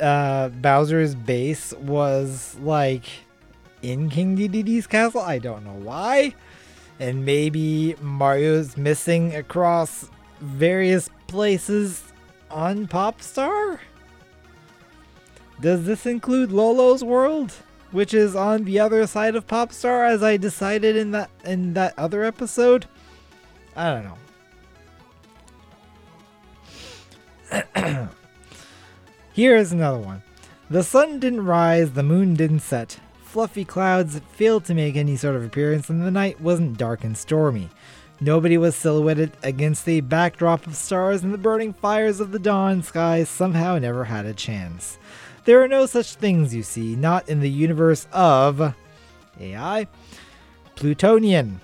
[0.00, 3.04] uh, Bowser's base was like
[3.82, 5.20] in King Dedede's castle.
[5.20, 6.34] I don't know why.
[7.00, 10.08] And maybe Mario's missing across
[10.42, 12.12] various places
[12.50, 13.78] on Popstar?
[15.60, 17.52] Does this include Lolo's world,
[17.92, 21.96] which is on the other side of Popstar as I decided in that in that
[21.96, 22.86] other episode?
[23.76, 24.04] I don't
[27.74, 28.08] know.
[29.32, 30.22] Here is another one.
[30.68, 32.98] The sun didn't rise, the moon didn't set.
[33.22, 37.16] Fluffy clouds failed to make any sort of appearance, and the night wasn't dark and
[37.16, 37.70] stormy.
[38.20, 42.82] Nobody was silhouetted against the backdrop of stars, and the burning fires of the dawn
[42.82, 44.98] sky somehow never had a chance.
[45.44, 48.74] There are no such things, you see, not in the universe of
[49.40, 49.88] AI
[50.76, 51.60] Plutonian.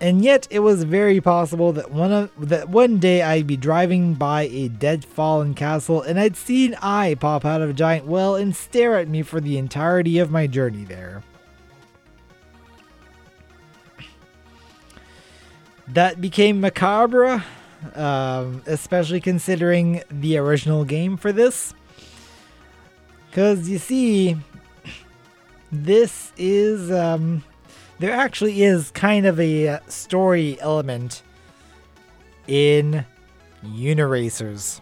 [0.00, 4.14] And yet, it was very possible that one of, that one day I'd be driving
[4.14, 8.06] by a dead fallen castle and I'd see an eye pop out of a giant
[8.06, 11.24] well and stare at me for the entirety of my journey there.
[15.92, 17.42] That became macabre,
[17.94, 21.74] um, especially considering the original game for this.
[23.30, 24.36] Because you see,
[25.70, 27.44] this is um,
[27.98, 31.22] there actually is kind of a uh, story element
[32.46, 33.04] in
[33.64, 34.80] Uniracers.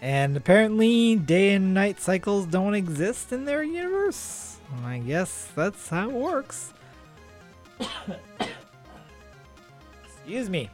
[0.00, 4.58] And apparently, day and night cycles don't exist in their universe.
[4.84, 6.73] I guess that's how it works.
[10.04, 10.70] Excuse me.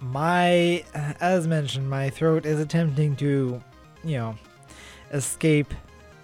[0.00, 0.84] My,
[1.20, 3.62] as mentioned, my throat is attempting to,
[4.02, 4.36] you know,
[5.12, 5.72] escape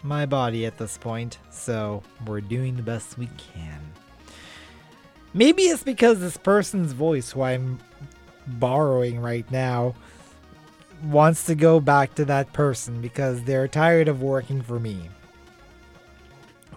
[0.03, 3.81] my body at this point, so we're doing the best we can.
[5.33, 7.79] Maybe it's because this person's voice, who I'm
[8.47, 9.95] borrowing right now,
[11.05, 15.09] wants to go back to that person because they're tired of working for me.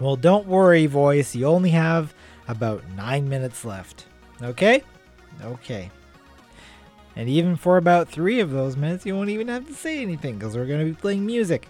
[0.00, 1.34] Well, don't worry, voice.
[1.34, 2.14] You only have
[2.48, 4.06] about nine minutes left.
[4.42, 4.82] Okay?
[5.42, 5.90] Okay.
[7.16, 10.38] And even for about three of those minutes, you won't even have to say anything
[10.38, 11.68] because we're going to be playing music.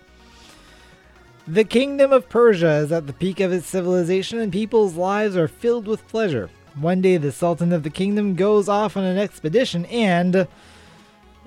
[1.46, 5.48] The kingdom of Persia is at the peak of its civilization, and people's lives are
[5.48, 6.48] filled with pleasure.
[6.74, 10.48] One day, the Sultan of the kingdom goes off on an expedition and.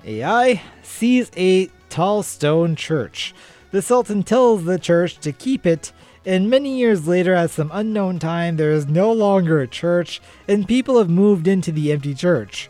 [0.04, 3.34] AI sees a tall stone church.
[3.72, 5.92] The Sultan tells the church to keep it,
[6.28, 10.68] and many years later, at some unknown time, there is no longer a church, and
[10.68, 12.68] people have moved into the empty church.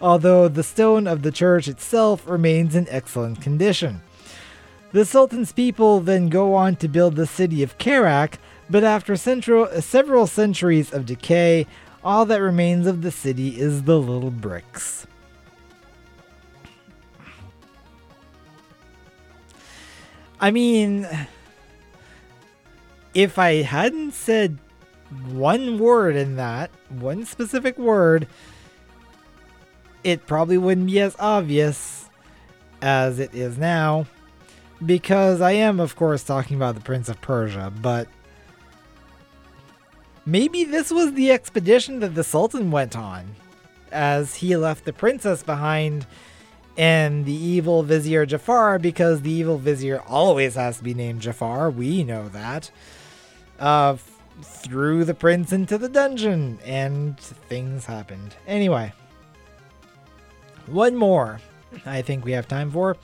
[0.00, 4.00] Although the stone of the church itself remains in excellent condition.
[4.92, 8.38] The Sultan's people then go on to build the city of Karak,
[8.70, 11.66] but after central, several centuries of decay,
[12.02, 15.06] all that remains of the city is the little bricks.
[20.40, 21.06] I mean,
[23.14, 24.58] if I hadn't said
[25.28, 28.26] one word in that, one specific word,
[30.04, 32.08] it probably wouldn't be as obvious
[32.80, 34.06] as it is now.
[34.84, 38.08] Because I am, of course, talking about the Prince of Persia, but
[40.26, 43.36] maybe this was the expedition that the Sultan went on,
[43.92, 46.06] as he left the princess behind
[46.76, 51.70] and the evil Vizier Jafar, because the evil Vizier always has to be named Jafar,
[51.70, 52.72] we know that,
[53.58, 53.96] uh,
[54.42, 58.34] threw the prince into the dungeon, and things happened.
[58.46, 58.92] Anyway,
[60.66, 61.40] one more
[61.86, 62.96] I think we have time for.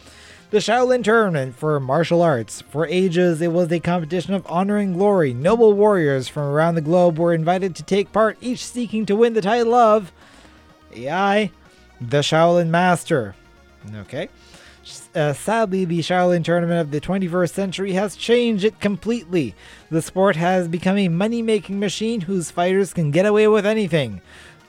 [0.51, 2.63] The Shaolin Tournament for Martial Arts.
[2.63, 5.35] For ages, it was a competition of honor and glory.
[5.35, 9.35] Noble warriors from around the globe were invited to take part, each seeking to win
[9.35, 10.11] the title of
[10.95, 11.51] AI,
[12.01, 13.35] the Shaolin Master.
[13.97, 14.29] Okay.
[15.19, 19.57] Uh, sadly, the Shaolin Tournament of the 21st century has changed it completely.
[19.91, 24.21] The sport has become a money making machine whose fighters can get away with anything.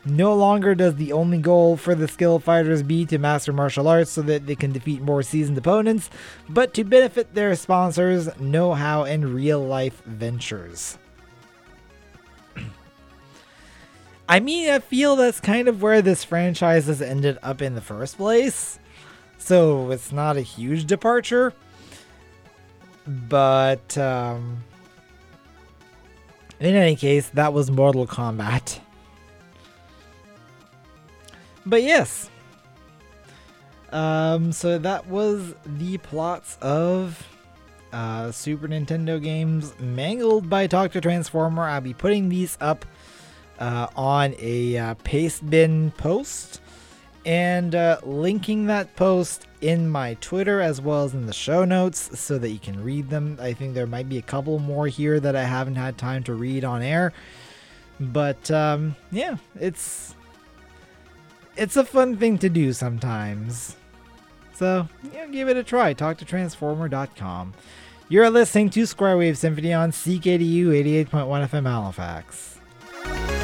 [0.05, 4.09] No longer does the only goal for the skilled fighters be to master martial arts
[4.09, 6.09] so that they can defeat more seasoned opponents,
[6.49, 10.97] but to benefit their sponsors, know how, and real life ventures.
[14.27, 17.81] I mean, I feel that's kind of where this franchise has ended up in the
[17.81, 18.79] first place.
[19.39, 21.53] So it's not a huge departure.
[23.07, 24.63] But um,
[26.59, 28.79] in any case, that was Mortal Kombat.
[31.65, 32.29] But yes.
[33.91, 37.25] Um, so that was the plots of
[37.91, 41.01] uh, Super Nintendo games mangled by Dr.
[41.01, 41.63] Transformer.
[41.63, 42.85] I'll be putting these up
[43.59, 46.61] uh, on a uh, paste bin post
[47.29, 52.19] and uh, linking that post in my Twitter as well as in the show notes
[52.19, 53.37] so that you can read them.
[53.39, 56.33] I think there might be a couple more here that I haven't had time to
[56.33, 57.13] read on air.
[57.99, 60.15] But um, yeah, it's
[61.55, 63.75] it's a fun thing to do sometimes.
[64.55, 65.93] So, yeah, give it a try.
[65.93, 67.53] Talk to transformer.com.
[68.07, 70.69] You're listening to Square Wave Symphony on CKDU
[71.05, 73.38] 88.1 FM Halifax.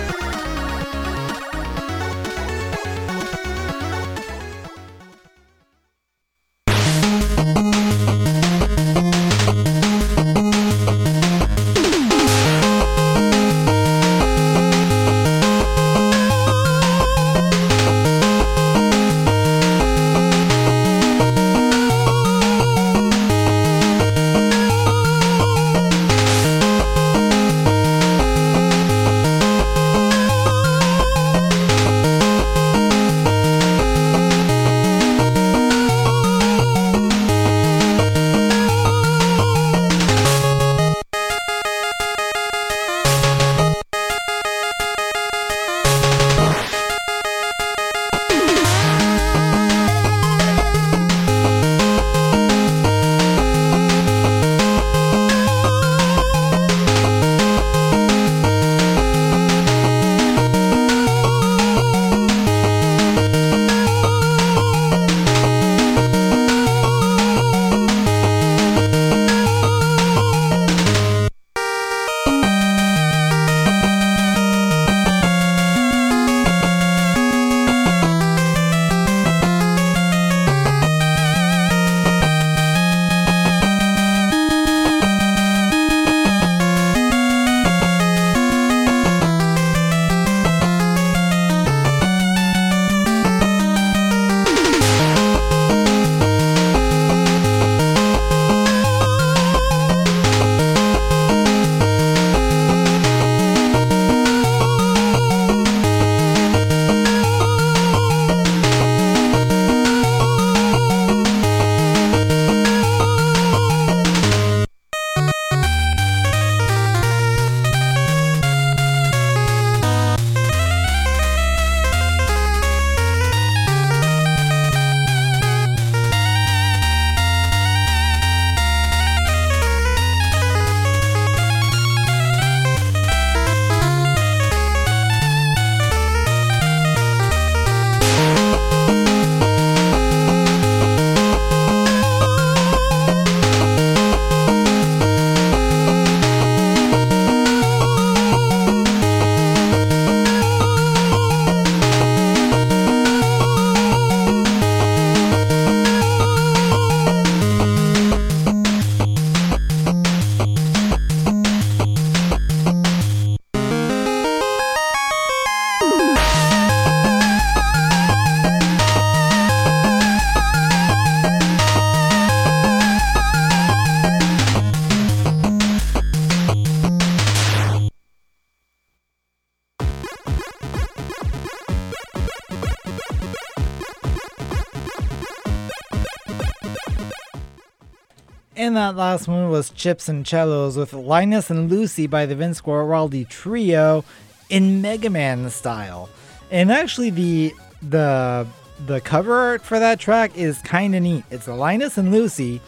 [189.56, 194.04] Was Chips and Cellos with Linus and Lucy by the Vince Guaraldi Trio
[194.50, 196.10] in Mega Man style.
[196.52, 198.46] And actually, the the
[198.86, 201.24] the cover art for that track is kind of neat.
[201.32, 202.60] It's Linus and Lucy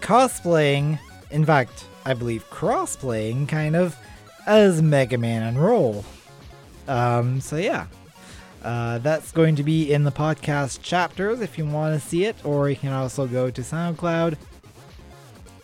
[0.00, 0.98] cosplaying,
[1.30, 3.94] in fact, I believe crossplaying, kind of,
[4.46, 6.02] as Mega Man and Roll.
[6.88, 7.88] Um, so yeah,
[8.64, 12.36] uh, that's going to be in the podcast chapters if you want to see it,
[12.42, 14.38] or you can also go to SoundCloud.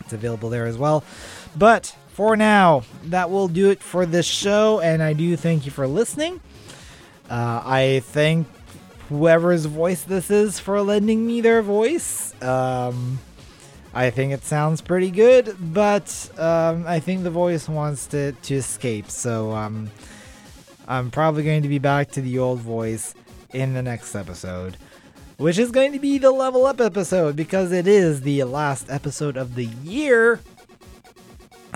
[0.09, 1.05] It's available there as well.
[1.55, 5.71] But for now, that will do it for this show, and I do thank you
[5.71, 6.41] for listening.
[7.29, 8.47] Uh, I thank
[9.11, 12.33] whoever's voice this is for lending me their voice.
[12.43, 13.19] Um,
[13.93, 18.55] I think it sounds pretty good, but um, I think the voice wants to, to
[18.55, 19.91] escape, so um,
[20.87, 23.15] I'm probably going to be back to the old voice
[23.53, 24.79] in the next episode,
[25.39, 29.37] which is going to be the level up episode because it is the last episode
[29.37, 30.41] of the year.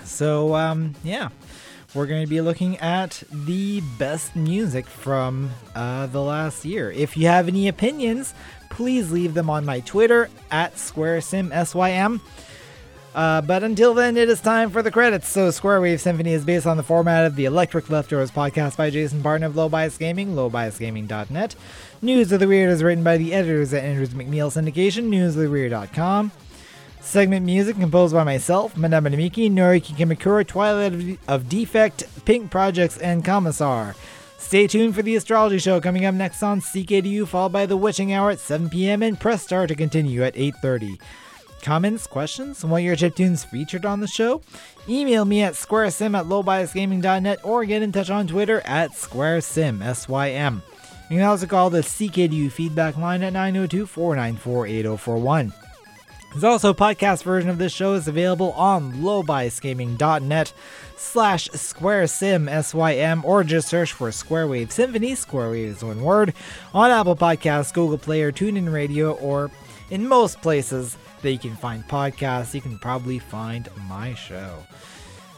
[0.04, 1.28] So, um, yeah,
[1.94, 6.90] we're going to be looking at the best music from uh, the last year.
[6.90, 8.34] If you have any opinions,
[8.68, 12.20] please leave them on my Twitter at SquareSimSYM.
[13.14, 15.28] Uh, but until then, it is time for the credits.
[15.28, 18.88] So, Square Wave Symphony is based on the format of the Electric Leftovers podcast by
[18.88, 21.54] Jason Barton of Low Bias Gaming, lowbiasgaming.net.
[22.04, 26.32] News of the Weird is written by the editors at Andrews McMeel Syndication, newsoftheweird.com.
[27.00, 33.24] Segment music composed by myself, Madame Namiki, Noriki Kimakura, Twilight of- Defect, Pink Projects, and
[33.24, 33.94] Commissar.
[34.38, 38.12] Stay tuned for the astrology show coming up next on CKDU, followed by the witching
[38.12, 39.02] hour at 7 p.m.
[39.02, 40.98] and press star to continue at 8:30.
[41.62, 44.42] Comments, questions, and want your chiptunes featured on the show?
[44.88, 50.62] Email me at squaresim at lowbiasgaming.net or get in touch on Twitter at squaresim, S-Y-M.
[51.12, 55.52] You can also call the CKDU feedback line at 902 494 8041.
[56.30, 60.54] There's also a podcast version of this show is available on lowbiasgaming.net
[60.96, 66.32] slash squaresim S-Y-M or just search for Square Wave Symphony, Square Wave is one word,
[66.72, 69.50] on Apple Podcasts, Google Play, or TuneIn Radio, or
[69.90, 74.60] in most places that you can find podcasts, you can probably find my show.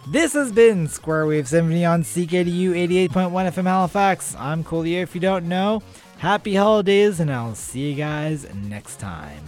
[0.07, 2.73] This has been Square Wave Symphony on CKDU
[3.09, 4.37] 88.1 FM Halifax.
[4.39, 5.83] I'm Collier if you don't know.
[6.19, 9.43] Happy holidays, and I'll see you guys next time.